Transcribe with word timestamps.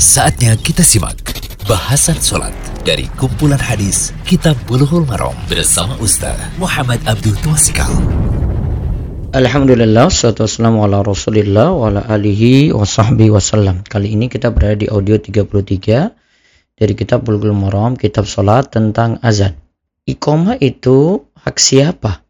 Saatnya 0.00 0.56
kita 0.56 0.80
simak 0.80 1.20
bahasan 1.68 2.16
sholat 2.16 2.56
dari 2.88 3.04
kumpulan 3.20 3.60
hadis 3.60 4.16
Kitab 4.24 4.56
Bulughul 4.64 5.04
Maram 5.04 5.36
bersama 5.44 5.92
Ustaz 6.00 6.40
Muhammad 6.56 7.04
Abdul 7.04 7.36
Tuasikal. 7.44 7.92
Alhamdulillah, 9.36 10.08
salatu 10.08 10.48
wassalamu 10.48 10.88
ala 10.88 11.04
rasulillah 11.04 11.76
wa 11.76 11.92
ala 11.92 12.00
alihi 12.08 12.72
wa 12.72 12.88
sahbihi 12.88 13.28
wasallam. 13.28 13.84
Kali 13.84 14.16
ini 14.16 14.32
kita 14.32 14.48
berada 14.48 14.80
di 14.80 14.88
audio 14.88 15.20
33 15.20 16.80
dari 16.80 16.92
kitab 16.96 17.28
Bulughul 17.28 17.52
Maram, 17.52 17.92
kitab 17.92 18.24
sholat 18.24 18.72
tentang 18.72 19.20
azan. 19.20 19.52
Iqomah 20.08 20.56
itu 20.64 21.28
hak 21.44 21.60
siapa? 21.60 22.24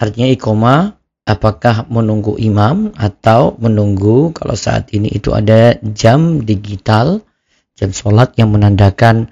Artinya 0.00 0.32
iqomah 0.32 0.96
apakah 1.28 1.84
menunggu 1.92 2.40
imam 2.40 2.96
atau 2.96 3.52
menunggu 3.60 4.32
kalau 4.32 4.56
saat 4.56 4.88
ini 4.96 5.12
itu 5.12 5.36
ada 5.36 5.76
jam 5.92 6.40
digital 6.40 7.20
jam 7.76 7.92
sholat 7.92 8.32
yang 8.40 8.48
menandakan 8.48 9.28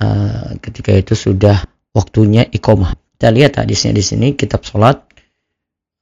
uh, 0.00 0.56
ketika 0.64 0.96
itu 0.96 1.12
sudah 1.12 1.68
waktunya 1.92 2.48
iqomah. 2.48 2.96
Kita 3.14 3.28
lihat 3.28 3.60
hadisnya 3.60 3.92
di 3.92 4.00
sini 4.00 4.32
kitab 4.32 4.64
sholat 4.64 5.04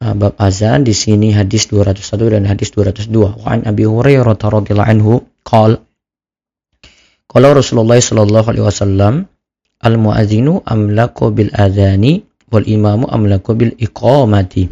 uh, 0.00 0.14
bab 0.14 0.38
azan 0.38 0.86
di 0.86 0.94
sini 0.94 1.34
hadis 1.34 1.66
201 1.68 2.38
dan 2.38 2.42
hadis 2.46 2.70
202. 2.70 3.10
Wa 3.42 3.58
Abi 3.58 3.84
Hurairah 3.84 4.38
radhiyallahu 4.38 4.90
anhu 4.94 5.26
qala 5.42 5.82
Qala 7.32 7.56
Rasulullah 7.56 7.96
sallallahu 7.96 8.44
alaihi 8.44 8.66
wasallam 8.68 9.24
al 9.80 9.96
muadzinu 9.96 10.60
amlaku 10.68 11.32
bil 11.32 11.48
adhani 11.56 12.28
wal 12.52 12.68
imamu 12.68 13.08
amlaku 13.08 13.56
bil 13.56 13.72
iqamati 13.80 14.68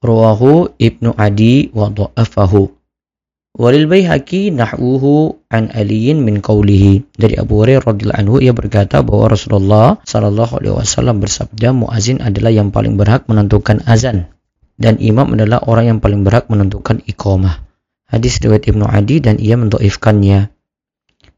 Rawahu 0.00 0.80
Ibnu 0.80 1.12
Adi 1.16 1.68
wa 1.76 1.92
dha'afahu. 1.92 2.72
Walil 3.60 3.86
Baihaqi 3.90 4.48
nahwuhu 4.48 5.44
an 5.52 5.68
Aliyin 5.70 6.24
min 6.24 6.40
qawlihi. 6.40 7.16
Dari 7.20 7.36
Abu 7.36 7.60
Hurairah 7.60 7.84
radhiyallahu 7.84 8.20
anhu 8.24 8.36
ia 8.40 8.56
berkata 8.56 9.04
bahwa 9.04 9.28
Rasulullah 9.28 10.00
sallallahu 10.08 10.56
alaihi 10.56 10.76
wasallam 10.80 11.20
bersabda 11.20 11.76
muazin 11.76 12.24
adalah 12.24 12.48
yang 12.48 12.72
paling 12.72 12.96
berhak 12.96 13.28
menentukan 13.28 13.84
azan 13.84 14.32
dan 14.80 14.96
imam 14.96 15.36
adalah 15.36 15.60
orang 15.68 15.92
yang 15.92 15.98
paling 16.00 16.24
berhak 16.24 16.48
menentukan 16.48 17.04
iqamah. 17.04 17.60
Hadis 18.08 18.40
riwayat 18.40 18.64
Ibnu 18.66 18.88
Adi 18.88 19.20
dan 19.20 19.36
ia 19.36 19.60
mendhaifkannya. 19.60 20.48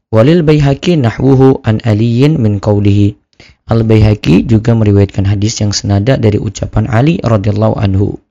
Walil 0.09 0.41
Baihaqi 0.47 0.95
nahwuhu 1.03 1.61
an 1.67 1.83
Aliyin 1.83 2.39
min 2.39 2.63
qawlihi. 2.63 3.19
Al-Baihaqi 3.67 4.47
juga 4.47 4.71
meriwayatkan 4.71 5.27
hadis 5.27 5.59
yang 5.59 5.75
senada 5.75 6.15
dari 6.15 6.39
ucapan 6.39 6.87
Ali 6.87 7.19
radhiyallahu 7.19 7.75
anhu. 7.75 8.22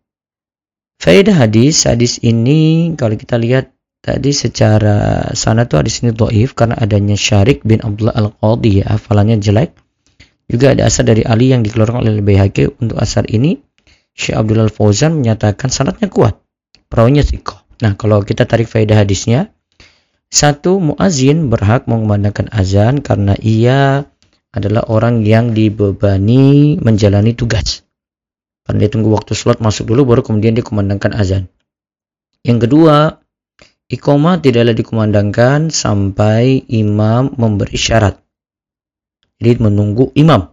Faedah 1.02 1.34
hadis, 1.34 1.82
hadis 1.82 2.22
ini 2.22 2.94
kalau 2.94 3.18
kita 3.18 3.34
lihat 3.34 3.74
tadi 4.06 4.30
secara 4.30 5.26
sana 5.34 5.66
tuh 5.66 5.82
hadis 5.82 6.06
ini 6.06 6.14
doif 6.14 6.54
karena 6.54 6.78
adanya 6.78 7.18
Syarik 7.18 7.66
bin 7.66 7.82
Abdullah 7.82 8.14
Al-Qadhi 8.14 8.86
ya, 8.86 8.94
hafalannya 8.94 9.42
jelek. 9.42 9.74
Juga 10.46 10.78
ada 10.78 10.86
asar 10.86 11.10
dari 11.10 11.26
Ali 11.26 11.50
yang 11.50 11.66
dikeluarkan 11.66 12.06
oleh 12.06 12.22
BHK 12.22 12.78
untuk 12.78 13.02
asar 13.02 13.26
ini. 13.26 13.58
Syekh 14.14 14.38
Abdullah 14.38 14.70
Fauzan 14.70 15.18
menyatakan 15.18 15.74
sanatnya 15.74 16.06
kuat. 16.06 16.38
Perawinya 16.86 17.26
sikoh. 17.26 17.58
Nah 17.82 17.98
kalau 17.98 18.22
kita 18.22 18.46
tarik 18.46 18.70
faedah 18.70 19.02
hadisnya, 19.02 19.50
satu 20.30 20.78
muazin 20.78 21.50
berhak 21.50 21.90
mengumandangkan 21.90 22.46
azan 22.54 23.02
karena 23.02 23.34
ia 23.42 24.06
adalah 24.54 24.86
orang 24.86 25.26
yang 25.26 25.50
dibebani 25.50 26.78
menjalani 26.78 27.34
tugas. 27.34 27.82
Karena 28.62 28.86
dia 28.86 28.90
tunggu 28.94 29.10
waktu 29.10 29.34
sholat 29.34 29.58
masuk 29.58 29.90
dulu 29.90 30.14
baru 30.14 30.22
kemudian 30.22 30.54
dikumandangkan 30.54 31.18
azan. 31.18 31.50
Yang 32.46 32.70
kedua, 32.70 33.18
iqamah 33.90 34.38
tidaklah 34.38 34.74
dikumandangkan 34.74 35.74
sampai 35.74 36.62
imam 36.70 37.34
memberi 37.34 37.74
syarat. 37.74 38.18
Jadi 39.42 39.58
menunggu 39.58 40.14
imam. 40.14 40.46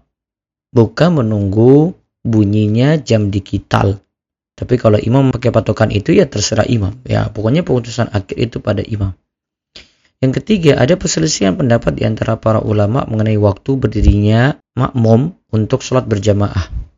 Bukan 0.73 1.21
menunggu 1.21 1.93
bunyinya 2.25 2.97
jam 2.97 3.29
digital. 3.29 4.01
Tapi 4.57 4.75
kalau 4.81 4.97
imam 4.97 5.29
pakai 5.29 5.53
patokan 5.53 5.93
itu 5.93 6.13
ya 6.13 6.25
terserah 6.25 6.65
imam. 6.65 6.97
Ya 7.05 7.29
pokoknya 7.29 7.61
keputusan 7.61 8.09
akhir 8.09 8.37
itu 8.37 8.57
pada 8.57 8.81
imam. 8.81 9.13
Yang 10.19 10.43
ketiga, 10.43 10.75
ada 10.75 10.99
perselisihan 10.99 11.55
pendapat 11.55 11.95
di 11.95 12.03
antara 12.03 12.35
para 12.35 12.59
ulama 12.59 13.07
mengenai 13.07 13.39
waktu 13.39 13.79
berdirinya 13.79 14.59
makmum 14.75 15.31
untuk 15.47 15.79
sholat 15.79 16.03
berjamaah 16.11 16.88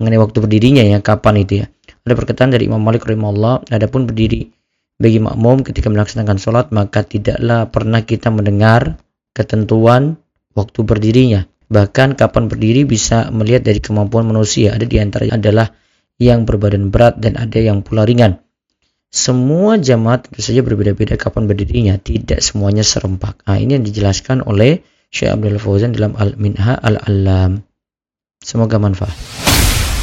mengenai 0.00 0.20
waktu 0.20 0.38
berdirinya 0.40 0.82
ya 0.84 0.98
kapan 1.02 1.42
itu 1.42 1.64
ya. 1.64 1.66
Ada 2.02 2.14
perkataan 2.18 2.50
dari 2.50 2.66
Imam 2.66 2.82
Malik 2.82 3.06
rahimahullah 3.06 3.70
adapun 3.70 4.08
berdiri 4.08 4.50
bagi 4.98 5.18
makmum 5.18 5.66
ketika 5.66 5.90
melaksanakan 5.90 6.36
sholat 6.38 6.70
maka 6.70 7.02
tidaklah 7.06 7.70
pernah 7.70 8.02
kita 8.02 8.30
mendengar 8.30 8.98
ketentuan 9.36 10.18
waktu 10.56 10.80
berdirinya. 10.82 11.40
Bahkan 11.72 12.20
kapan 12.20 12.52
berdiri 12.52 12.84
bisa 12.84 13.32
melihat 13.32 13.64
dari 13.64 13.80
kemampuan 13.80 14.28
manusia. 14.28 14.76
Ada 14.76 14.84
di 14.84 14.96
antara 15.00 15.24
adalah 15.32 15.72
yang 16.20 16.44
berbadan 16.44 16.92
berat 16.92 17.16
dan 17.16 17.40
ada 17.40 17.56
yang 17.56 17.80
pula 17.80 18.04
ringan. 18.04 18.36
Semua 19.12 19.80
jamaat 19.80 20.28
tentu 20.28 20.40
saja 20.44 20.60
berbeda-beda 20.60 21.16
kapan 21.16 21.48
berdirinya. 21.48 21.96
Tidak 21.96 22.44
semuanya 22.44 22.84
serempak. 22.84 23.40
Nah 23.48 23.56
ini 23.56 23.80
yang 23.80 23.84
dijelaskan 23.88 24.44
oleh 24.44 24.84
Syekh 25.12 25.32
Abdul 25.32 25.60
Fauzan 25.60 25.92
dalam 25.92 26.16
Al-Minha 26.16 26.76
Al-Alam 26.80 27.60
semoga 28.42 28.76
manfaat 28.82 29.14